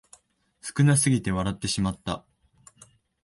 [0.61, 2.25] 少なすぎて笑ってしまった